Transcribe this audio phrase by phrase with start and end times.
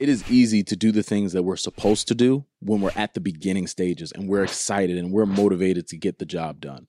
[0.00, 3.12] it is easy to do the things that we're supposed to do when we're at
[3.12, 6.86] the beginning stages and we're excited and we're motivated to get the job done.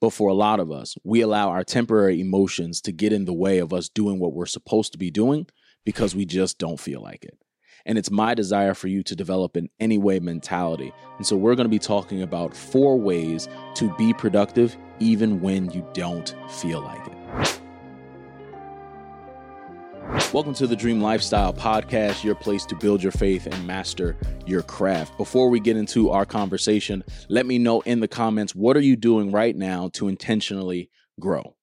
[0.00, 3.32] But for a lot of us, we allow our temporary emotions to get in the
[3.32, 5.46] way of us doing what we're supposed to be doing
[5.84, 7.36] because we just don't feel like it.
[7.84, 10.92] And it's my desire for you to develop an anyway mentality.
[11.16, 15.68] And so we're going to be talking about four ways to be productive even when
[15.72, 17.21] you don't feel like it.
[20.32, 24.16] Welcome to the Dream Lifestyle Podcast, your place to build your faith and master
[24.46, 25.18] your craft.
[25.18, 28.96] Before we get into our conversation, let me know in the comments what are you
[28.96, 30.88] doing right now to intentionally
[31.20, 31.54] grow?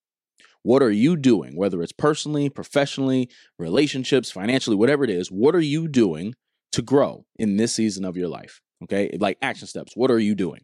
[0.61, 5.29] What are you doing, whether it's personally, professionally, relationships, financially, whatever it is?
[5.29, 6.35] What are you doing
[6.73, 8.61] to grow in this season of your life?
[8.83, 9.93] Okay, like action steps.
[9.95, 10.61] What are you doing?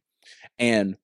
[0.60, 0.96] And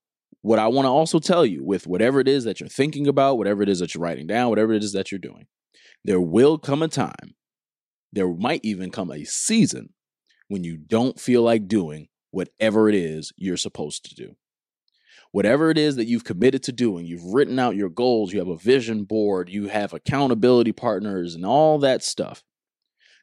[0.44, 3.40] what I want to also tell you with whatever it is that you're thinking about,
[3.40, 5.48] whatever it is that you're writing down, whatever it is that you're doing,
[6.04, 7.36] there will come a time,
[8.12, 9.94] there might even come a season
[10.48, 14.36] when you don't feel like doing whatever it is you're supposed to do.
[15.32, 18.50] Whatever it is that you've committed to doing, you've written out your goals, you have
[18.50, 22.44] a vision board, you have accountability partners and all that stuff.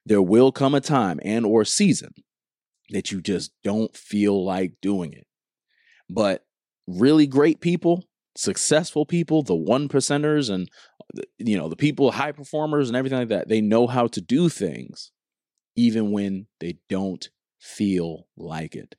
[0.06, 2.12] There will come a time and or season
[2.90, 5.26] that you just don't feel like doing it.
[6.08, 6.46] But
[6.86, 8.07] really great people,
[8.39, 10.70] successful people, the one percenters and
[11.17, 14.20] uh, you know, the people, high performers and everything like that, they know how to
[14.20, 15.11] do things
[15.75, 18.94] even when they don't feel like it.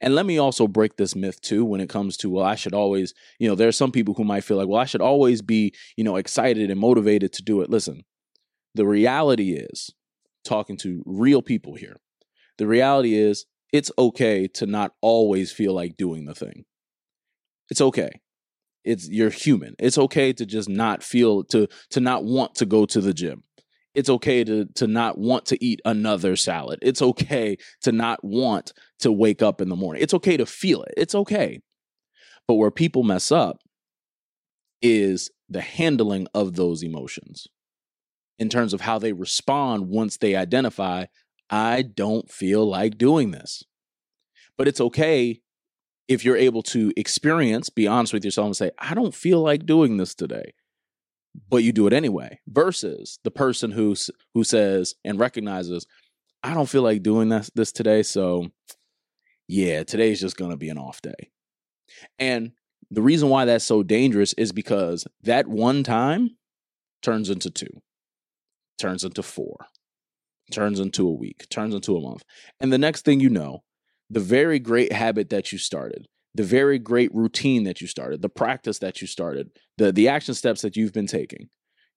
[0.00, 2.74] And let me also break this myth too when it comes to, well, I should
[2.74, 5.42] always, you know, there are some people who might feel like, well, I should always
[5.42, 7.70] be, you know, excited and motivated to do it.
[7.70, 8.04] Listen,
[8.74, 9.90] the reality is,
[10.42, 11.96] talking to real people here,
[12.56, 16.64] the reality is it's okay to not always feel like doing the thing.
[17.70, 18.20] It's okay
[18.84, 19.74] it's you're human.
[19.78, 23.42] It's okay to just not feel to to not want to go to the gym.
[23.94, 26.78] It's okay to to not want to eat another salad.
[26.82, 30.02] It's okay to not want to wake up in the morning.
[30.02, 30.94] It's okay to feel it.
[30.96, 31.60] It's okay.
[32.46, 33.58] But where people mess up
[34.82, 37.46] is the handling of those emotions.
[38.38, 41.04] In terms of how they respond once they identify
[41.50, 43.64] i don't feel like doing this.
[44.56, 45.40] But it's okay
[46.10, 49.64] if you're able to experience, be honest with yourself and say, I don't feel like
[49.64, 50.54] doing this today,
[51.48, 53.94] but you do it anyway, versus the person who
[54.34, 55.86] who says and recognizes,
[56.42, 58.48] I don't feel like doing this this today, so
[59.46, 61.30] yeah, today's just going to be an off day.
[62.18, 62.52] And
[62.90, 66.36] the reason why that's so dangerous is because that one time
[67.02, 67.82] turns into two,
[68.80, 69.66] turns into four,
[70.50, 72.24] turns into a week, turns into a month.
[72.58, 73.62] And the next thing you know,
[74.10, 78.28] the very great habit that you started, the very great routine that you started, the
[78.28, 81.48] practice that you started, the, the action steps that you've been taking,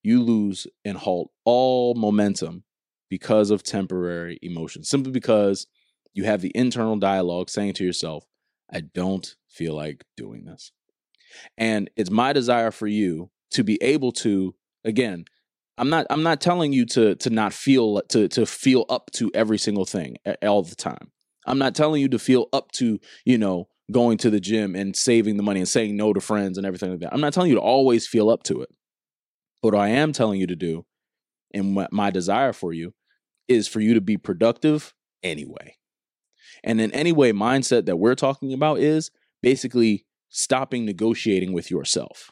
[0.02, 2.62] you lose and halt all momentum
[3.10, 5.66] because of temporary emotion, simply because
[6.14, 8.24] you have the internal dialogue saying to yourself,
[8.72, 10.72] I don't feel like doing this.
[11.58, 14.54] And it's my desire for you to be able to,
[14.84, 15.24] again,
[15.76, 19.30] I'm not I'm not telling you to to not feel to to feel up to
[19.34, 21.10] every single thing all the time.
[21.46, 24.96] I'm not telling you to feel up to, you know, going to the gym and
[24.96, 27.12] saving the money and saying no to friends and everything like that.
[27.12, 28.70] I'm not telling you to always feel up to it.
[29.62, 30.86] But what I am telling you to do,
[31.52, 32.94] and what my desire for you,
[33.46, 35.76] is for you to be productive anyway.
[36.62, 39.10] And in any way mindset that we're talking about is
[39.42, 42.30] basically stopping negotiating with yourself.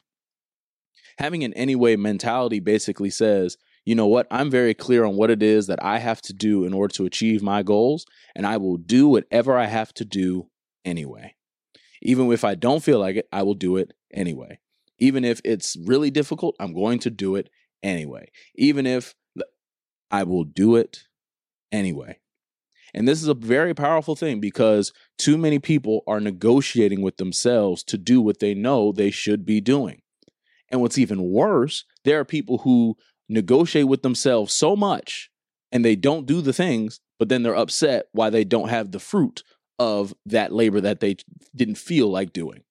[1.19, 4.27] Having an anyway mentality basically says, you know what?
[4.31, 7.05] I'm very clear on what it is that I have to do in order to
[7.05, 10.49] achieve my goals, and I will do whatever I have to do
[10.85, 11.35] anyway.
[12.01, 14.59] Even if I don't feel like it, I will do it anyway.
[14.99, 17.49] Even if it's really difficult, I'm going to do it
[17.83, 18.31] anyway.
[18.55, 19.15] Even if
[20.11, 21.05] I will do it
[21.73, 22.19] anyway.
[22.95, 27.83] And this is a very powerful thing because too many people are negotiating with themselves
[27.85, 30.03] to do what they know they should be doing.
[30.69, 32.97] And what's even worse, there are people who
[33.33, 35.31] negotiate with themselves so much
[35.71, 39.01] and they don't do the things, but then they're upset why they don't have the
[39.01, 39.43] fruit
[39.79, 41.17] of that labor that they
[41.55, 42.63] didn't feel like doing.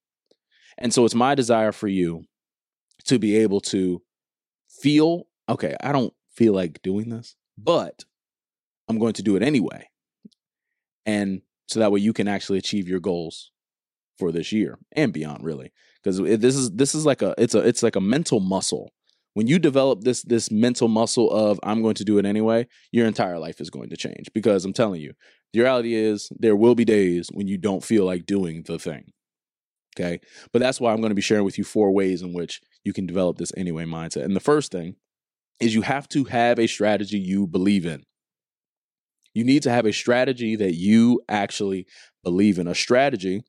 [0.78, 2.26] And so it's my desire for you
[3.06, 4.02] to be able to
[4.70, 8.06] feel okay, I don't feel like doing this, but
[8.88, 9.90] I'm going to do it anyway.
[11.06, 13.52] And so that way you can actually achieve your goals
[14.18, 15.72] for this year and beyond really
[16.04, 18.92] because this is this is like a it's a it's like a mental muscle
[19.34, 23.08] when you develop this this mental muscle of i'm going to do it anyway your
[23.08, 25.14] entire life is going to change because i'm telling you
[25.54, 29.12] the reality is there will be days when you don't feel like doing the thing
[30.00, 30.22] okay?
[30.54, 32.94] But that's why i'm going to be sharing with you four ways in which you
[32.94, 34.96] can develop this anyway mindset and the first thing
[35.62, 38.04] is you have to have a strategy you believe in.
[39.34, 41.86] You need to have a strategy that you actually
[42.24, 43.44] believe in, a strategy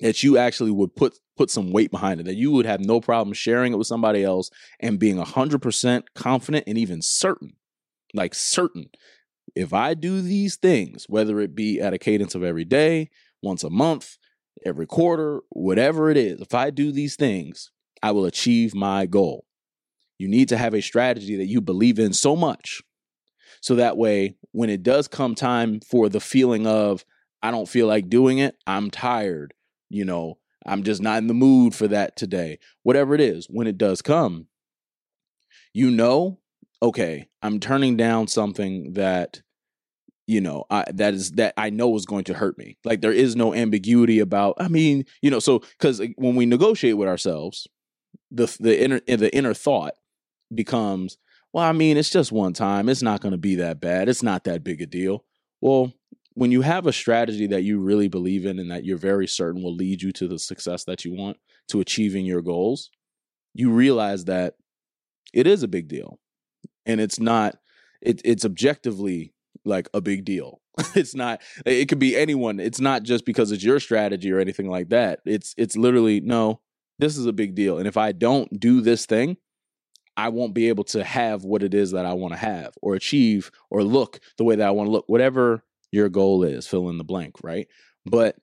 [0.00, 3.00] that you actually would put put some weight behind it, that you would have no
[3.00, 7.54] problem sharing it with somebody else and being 100% confident and even certain,
[8.12, 8.90] like certain.
[9.54, 13.08] If I do these things, whether it be at a cadence of every day,
[13.42, 14.18] once a month,
[14.66, 17.70] every quarter, whatever it is, if I do these things,
[18.02, 19.46] I will achieve my goal.
[20.18, 22.82] You need to have a strategy that you believe in so much
[23.60, 27.04] so that way, when it does come time for the feeling of,
[27.42, 29.54] I don't feel like doing it, I'm tired,
[29.90, 33.66] you know, I'm just not in the mood for that today, whatever it is, when
[33.66, 34.46] it does come,
[35.72, 36.38] you know,
[36.82, 39.42] okay, I'm turning down something that
[40.26, 43.10] you know I, that is that i know is going to hurt me like there
[43.10, 47.66] is no ambiguity about i mean you know so because when we negotiate with ourselves
[48.30, 49.94] the the inner eh, the inner thought
[50.54, 51.18] becomes
[51.52, 52.88] well, I mean, it's just one time.
[52.88, 54.08] It's not going to be that bad.
[54.08, 55.24] It's not that big a deal.
[55.60, 55.92] Well,
[56.40, 59.62] when you have a strategy that you really believe in and that you're very certain
[59.62, 61.36] will lead you to the success that you want,
[61.68, 62.88] to achieving your goals,
[63.52, 64.54] you realize that
[65.34, 66.18] it is a big deal.
[66.86, 67.56] And it's not,
[68.00, 69.34] it, it's objectively
[69.66, 70.62] like a big deal.
[70.94, 72.58] it's not, it could be anyone.
[72.58, 75.20] It's not just because it's your strategy or anything like that.
[75.26, 76.62] It's, it's literally, no,
[76.98, 77.76] this is a big deal.
[77.76, 79.36] And if I don't do this thing,
[80.16, 82.94] I won't be able to have what it is that I want to have or
[82.94, 86.88] achieve or look the way that I want to look, whatever your goal is, fill
[86.88, 87.66] in the blank, right?
[88.06, 88.36] But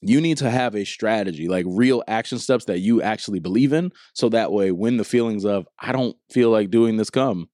[0.00, 3.92] you need to have a strategy, like real action steps that you actually believe in.
[4.14, 7.48] So that way, when the feelings of, I don't feel like doing this come,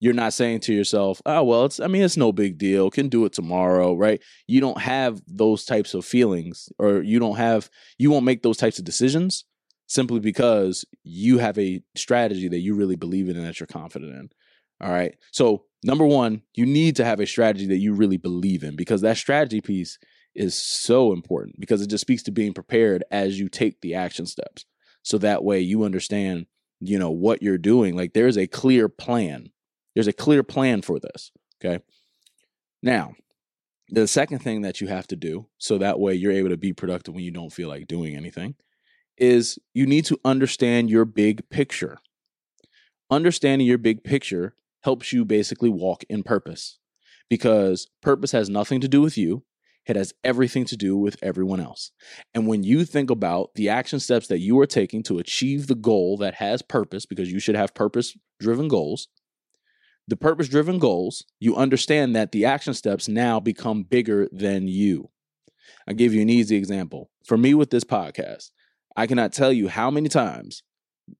[0.00, 3.08] you're not saying to yourself, oh, well, it's, I mean, it's no big deal, can
[3.08, 4.22] do it tomorrow, right?
[4.46, 8.58] You don't have those types of feelings or you don't have, you won't make those
[8.58, 9.44] types of decisions
[9.86, 14.12] simply because you have a strategy that you really believe in and that you're confident
[14.12, 14.28] in.
[14.80, 15.16] All right.
[15.32, 19.00] So, number one, you need to have a strategy that you really believe in because
[19.00, 19.98] that strategy piece
[20.34, 24.26] is so important because it just speaks to being prepared as you take the action
[24.26, 24.66] steps.
[25.02, 26.46] So that way you understand,
[26.80, 27.96] you know, what you're doing.
[27.96, 29.50] Like there's a clear plan.
[29.94, 31.30] There's a clear plan for this.
[31.64, 31.82] Okay.
[32.82, 33.14] Now,
[33.88, 36.72] the second thing that you have to do so that way you're able to be
[36.72, 38.56] productive when you don't feel like doing anything
[39.16, 41.98] is you need to understand your big picture.
[43.10, 44.54] Understanding your big picture
[44.86, 46.78] helps you basically walk in purpose
[47.28, 49.42] because purpose has nothing to do with you.
[49.84, 51.90] It has everything to do with everyone else.
[52.32, 55.74] And when you think about the action steps that you are taking to achieve the
[55.74, 59.08] goal that has purpose, because you should have purpose driven goals,
[60.06, 65.10] the purpose driven goals, you understand that the action steps now become bigger than you.
[65.88, 67.10] I'll give you an easy example.
[67.24, 68.52] For me with this podcast,
[68.96, 70.62] I cannot tell you how many times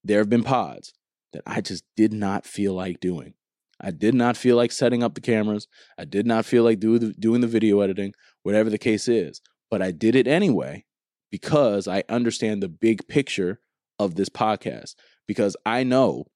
[0.04, 0.92] there have been pods
[1.32, 3.34] that I just did not feel like doing.
[3.80, 5.68] I did not feel like setting up the cameras.
[5.98, 9.40] I did not feel like do the, doing the video editing, whatever the case is.
[9.70, 10.84] But I did it anyway
[11.30, 13.60] because I understand the big picture
[13.98, 14.94] of this podcast.
[15.26, 16.26] Because I know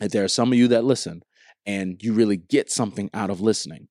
[0.00, 1.22] that there are some of you that listen
[1.66, 3.88] and you really get something out of listening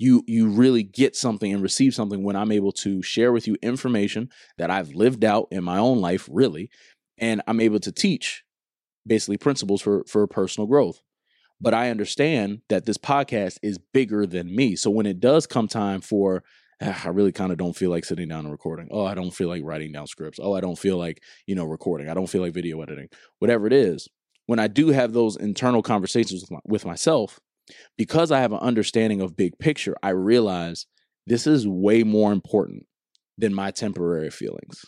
[0.00, 3.56] you you really get something and receive something when I'm able to share with you
[3.62, 6.70] information that I've lived out in my own life really
[7.18, 8.42] and I'm able to teach
[9.06, 11.02] basically principles for for personal growth.
[11.60, 14.76] But I understand that this podcast is bigger than me.
[14.76, 16.42] So when it does come time for
[16.82, 18.88] ah, I really kind of don't feel like sitting down and recording.
[18.90, 20.38] Oh, I don't feel like writing down scripts.
[20.42, 22.08] Oh, I don't feel like, you know, recording.
[22.08, 23.08] I don't feel like video editing.
[23.38, 24.08] Whatever it is.
[24.46, 27.38] When I do have those internal conversations with, my, with myself,
[27.96, 30.86] because I have an understanding of big picture, I realize
[31.26, 32.86] this is way more important
[33.38, 34.86] than my temporary feelings.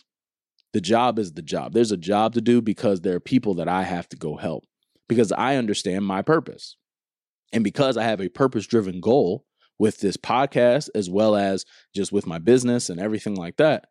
[0.73, 1.73] The job is the job.
[1.73, 4.65] There's a job to do because there are people that I have to go help
[5.07, 6.77] because I understand my purpose.
[7.51, 9.45] And because I have a purpose driven goal
[9.77, 13.85] with this podcast, as well as just with my business and everything like that,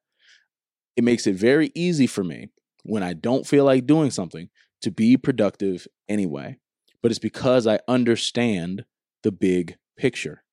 [0.96, 2.48] it makes it very easy for me
[2.82, 4.48] when I don't feel like doing something
[4.82, 6.58] to be productive anyway
[7.02, 8.84] but it's because I understand
[9.22, 10.44] the big picture.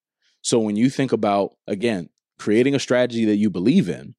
[0.42, 4.14] So when you think about, again, creating a strategy that you believe in,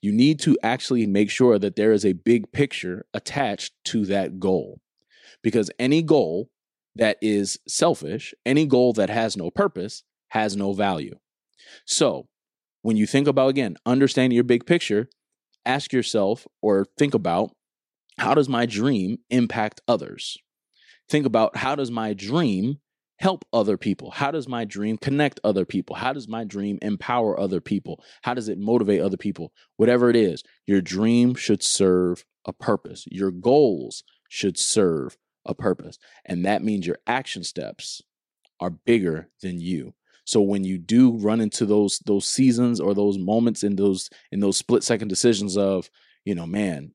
[0.00, 4.38] you need to actually make sure that there is a big picture attached to that
[4.38, 4.80] goal.
[5.42, 6.48] Because any goal
[6.96, 11.16] that is selfish, any goal that has no purpose, has no value.
[11.86, 12.26] So
[12.82, 15.08] when you think about, again, understanding your big picture,
[15.64, 17.52] ask yourself or think about
[18.18, 20.38] how does my dream impact others?
[21.08, 22.78] think about how does my dream
[23.16, 24.12] help other people?
[24.12, 25.96] How does my dream connect other people?
[25.96, 28.02] How does my dream empower other people?
[28.22, 29.52] How does it motivate other people?
[29.76, 33.04] Whatever it is, your dream should serve a purpose.
[33.10, 35.16] Your goals should serve
[35.46, 35.98] a purpose.
[36.24, 38.02] And that means your action steps
[38.60, 39.94] are bigger than you.
[40.24, 44.40] So when you do run into those those seasons or those moments in those in
[44.40, 45.88] those split second decisions of,
[46.24, 46.92] you know, man,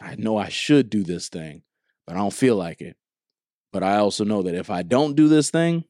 [0.00, 1.62] I know I should do this thing,
[2.06, 2.96] but I don't feel like it.
[3.72, 5.84] But I also know that if I don't do this thing,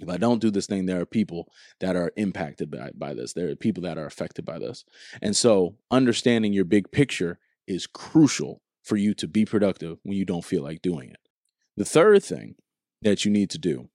[0.00, 3.32] if I don't do this thing, there are people that are impacted by, by this.
[3.32, 4.84] There are people that are affected by this.
[5.22, 10.24] And so understanding your big picture is crucial for you to be productive when you
[10.24, 11.18] don't feel like doing it.
[11.76, 12.54] The third thing
[13.02, 13.88] that you need to do,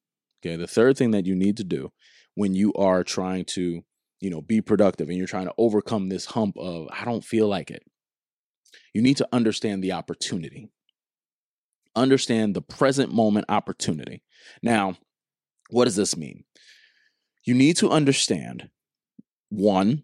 [0.43, 1.91] okay, the third thing that you need to do
[2.36, 3.83] when you are trying to,
[4.19, 7.48] you know, be productive and you're trying to overcome this hump of, I don't feel
[7.48, 7.83] like it,
[8.93, 10.69] you need to understand the opportunity.
[11.95, 14.24] Understand the present moment opportunity.
[14.62, 14.98] Now,
[15.69, 16.43] what does this mean?
[17.45, 18.69] You need to understand
[19.50, 20.03] one,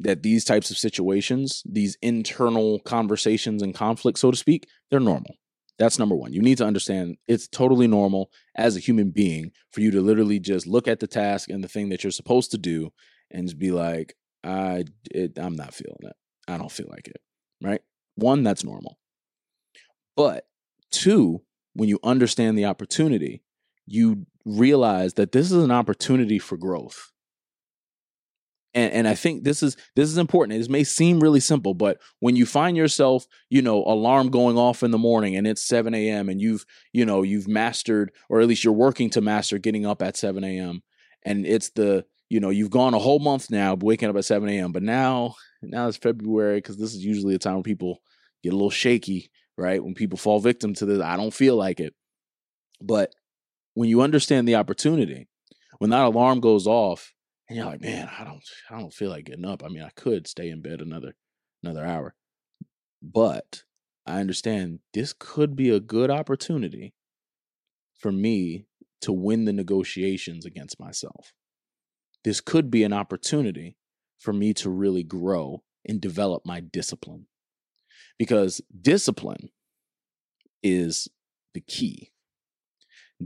[0.00, 5.34] that these types of situations, these internal conversations and conflicts, so to speak, they're normal.
[5.78, 6.32] That's number one.
[6.32, 10.40] You need to understand it's totally normal as a human being for you to literally
[10.40, 12.90] just look at the task and the thing that you're supposed to do
[13.30, 16.16] and just be like, I, it, I'm not feeling it.
[16.48, 17.20] I don't feel like it.
[17.62, 17.80] Right?
[18.16, 18.98] One, that's normal.
[20.16, 20.46] But
[20.90, 21.42] two,
[21.74, 23.42] when you understand the opportunity,
[23.86, 27.12] you realize that this is an opportunity for growth.
[28.78, 30.62] And, and I think this is this is important.
[30.62, 34.84] It may seem really simple, but when you find yourself, you know, alarm going off
[34.84, 36.28] in the morning and it's 7 a.m.
[36.28, 40.00] and you've, you know, you've mastered, or at least you're working to master getting up
[40.00, 40.84] at 7 a.m.
[41.24, 44.48] and it's the, you know, you've gone a whole month now waking up at 7
[44.48, 44.70] a.m.
[44.70, 48.00] But now, now it's February because this is usually a time when people
[48.44, 49.82] get a little shaky, right?
[49.82, 51.94] When people fall victim to this, I don't feel like it.
[52.80, 53.12] But
[53.74, 55.26] when you understand the opportunity,
[55.78, 57.12] when that alarm goes off
[57.48, 59.64] and you're like, man, I don't I don't feel like getting up.
[59.64, 61.14] I mean, I could stay in bed another
[61.62, 62.14] another hour.
[63.02, 63.64] But
[64.06, 66.94] I understand this could be a good opportunity
[67.98, 68.66] for me
[69.02, 71.32] to win the negotiations against myself.
[72.24, 73.76] This could be an opportunity
[74.18, 77.26] for me to really grow and develop my discipline.
[78.18, 79.50] Because discipline
[80.62, 81.08] is
[81.54, 82.10] the key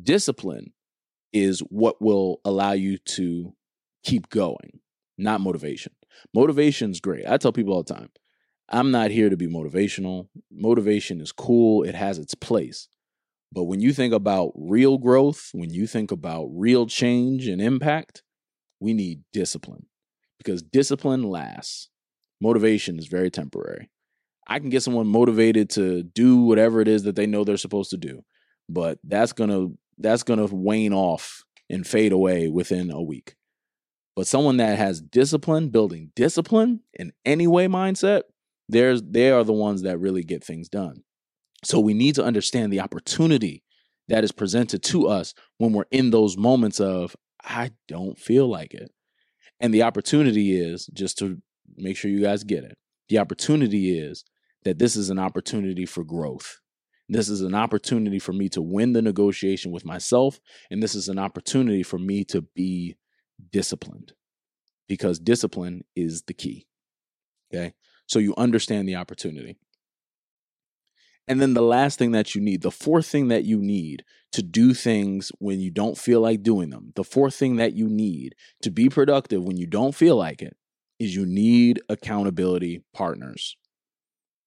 [0.00, 0.72] Discipline
[1.32, 3.54] is what will allow you to
[4.02, 4.80] keep going,
[5.18, 5.92] not motivation.
[6.34, 7.26] Motivation's great.
[7.26, 8.10] I tell people all the time,
[8.68, 10.28] I'm not here to be motivational.
[10.50, 12.88] Motivation is cool, it has its place.
[13.52, 18.22] But when you think about real growth, when you think about real change and impact,
[18.80, 19.86] we need discipline
[20.38, 21.90] because discipline lasts.
[22.40, 23.90] Motivation is very temporary.
[24.48, 27.90] I can get someone motivated to do whatever it is that they know they're supposed
[27.90, 28.24] to do,
[28.68, 33.36] but that's going to that's going to wane off and fade away within a week.
[34.14, 38.22] But someone that has discipline, building discipline in any way mindset,
[38.68, 41.02] there's they are the ones that really get things done.
[41.64, 43.62] So we need to understand the opportunity
[44.08, 48.74] that is presented to us when we're in those moments of I don't feel like
[48.74, 48.90] it.
[49.60, 51.40] And the opportunity is just to
[51.76, 52.76] make sure you guys get it.
[53.08, 54.24] The opportunity is
[54.64, 56.58] that this is an opportunity for growth.
[57.08, 60.40] This is an opportunity for me to win the negotiation with myself.
[60.70, 62.96] And this is an opportunity for me to be
[63.50, 64.12] disciplined
[64.88, 66.66] because discipline is the key.
[67.52, 67.74] Okay.
[68.06, 69.56] So you understand the opportunity.
[71.28, 74.42] And then the last thing that you need, the fourth thing that you need to
[74.42, 78.34] do things when you don't feel like doing them, the fourth thing that you need
[78.62, 80.56] to be productive when you don't feel like it
[80.98, 83.56] is you need accountability partners.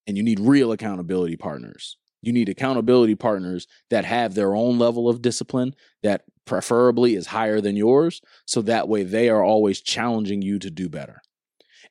[0.06, 1.98] And you need real accountability partners.
[2.25, 7.62] You need accountability partners that have their own level of discipline that preferably is higher
[7.62, 8.20] than yours.
[8.48, 11.22] So that way they are always challenging you to do better.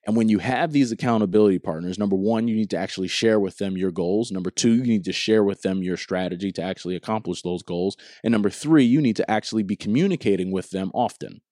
[0.05, 3.59] And when you have these accountability partners, number one, you need to actually share with
[3.59, 4.33] them your goals.
[4.33, 7.97] Number two, you need to share with them your strategy to actually accomplish those goals.
[8.25, 11.43] And number three, you need to actually be communicating with them often.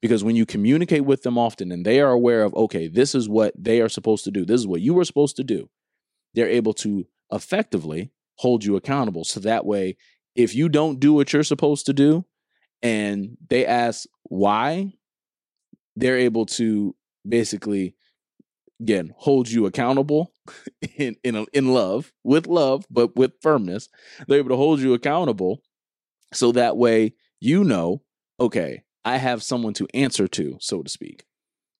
[0.00, 3.28] Because when you communicate with them often and they are aware of, okay, this is
[3.28, 5.68] what they are supposed to do, this is what you were supposed to do,
[6.32, 9.24] they're able to effectively hold you accountable.
[9.24, 9.96] So that way,
[10.34, 12.24] if you don't do what you're supposed to do
[12.82, 14.92] and they ask why,
[15.96, 16.94] they're able to
[17.26, 17.94] basically
[18.80, 20.32] again hold you accountable
[20.96, 23.88] in in in love with love but with firmness
[24.26, 25.62] they're able to hold you accountable
[26.32, 28.02] so that way you know
[28.40, 31.24] okay i have someone to answer to so to speak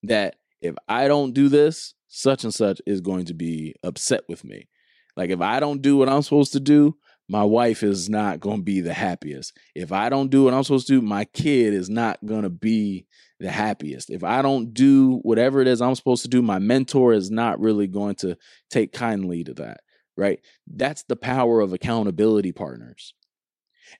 [0.02, 4.44] that if i don't do this such and such is going to be upset with
[4.44, 4.68] me
[5.16, 6.96] like if I don't do what I'm supposed to do,
[7.28, 9.56] my wife is not going to be the happiest.
[9.74, 12.50] If I don't do what I'm supposed to do, my kid is not going to
[12.50, 13.06] be
[13.40, 14.10] the happiest.
[14.10, 17.60] If I don't do whatever it is I'm supposed to do, my mentor is not
[17.60, 18.36] really going to
[18.70, 19.80] take kindly to that,
[20.16, 20.40] right?
[20.66, 23.14] That's the power of accountability partners.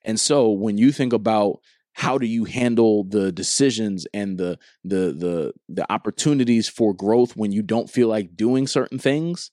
[0.05, 1.61] And so when you think about
[1.95, 7.53] how do you handle the decisions and the the the the opportunities for growth when
[7.53, 9.53] you don't feel like doing certain things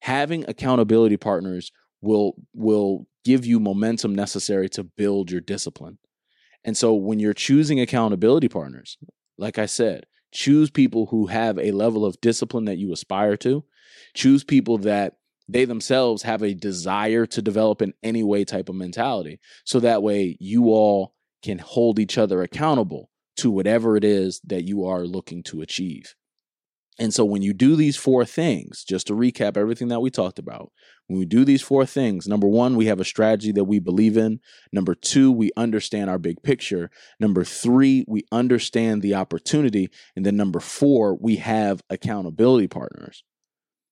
[0.00, 5.98] having accountability partners will will give you momentum necessary to build your discipline
[6.64, 8.96] and so when you're choosing accountability partners
[9.38, 13.64] like i said choose people who have a level of discipline that you aspire to
[14.14, 15.16] choose people that
[15.48, 20.02] they themselves have a desire to develop in any way type of mentality so that
[20.02, 25.04] way you all can hold each other accountable to whatever it is that you are
[25.04, 26.14] looking to achieve.
[27.00, 30.38] And so when you do these four things, just to recap everything that we talked
[30.38, 30.70] about,
[31.06, 34.18] when we do these four things, number one, we have a strategy that we believe
[34.18, 34.38] in.
[34.70, 36.90] Number two, we understand our big picture.
[37.18, 39.88] Number three, we understand the opportunity.
[40.14, 43.24] And then number four, we have accountability partners.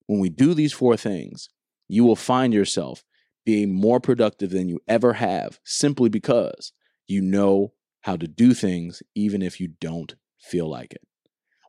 [0.07, 1.49] When we do these four things,
[1.89, 3.05] you will find yourself
[3.47, 6.73] being more productive than you ever have simply because
[7.07, 7.73] you know
[8.03, 11.01] how to do things even if you don't feel like it.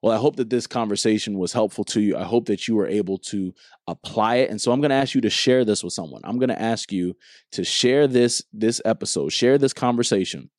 [0.01, 2.15] Well, I hope that this conversation was helpful to you.
[2.15, 3.53] I hope that you were able to
[3.87, 4.49] apply it.
[4.49, 6.21] And so I'm going to ask you to share this with someone.
[6.23, 7.15] I'm going to ask you
[7.53, 10.49] to share this this episode, share this conversation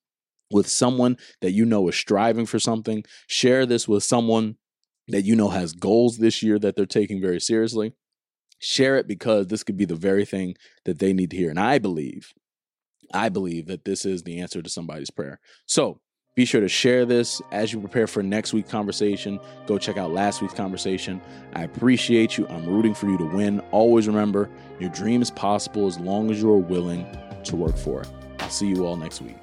[0.51, 3.05] with someone that you know is striving for something.
[3.29, 4.57] Share this with someone
[5.09, 7.95] that you know has goals this year that they're taking very seriously.
[8.59, 10.55] Share it because this could be the very thing
[10.85, 11.51] that they need to hear.
[11.51, 12.33] And I believe
[13.13, 15.41] I believe that this is the answer to somebody's prayer.
[15.67, 16.01] So
[16.37, 19.41] be sure to share this as you prepare for next week's conversation.
[19.67, 21.21] Go check out last week's conversation.
[21.55, 22.47] I appreciate you.
[22.49, 23.61] I'm rooting for you to win.
[23.73, 27.05] Always remember your dream is possible as long as you are willing
[27.45, 28.09] to work for it.
[28.39, 29.37] I'll see you all next week.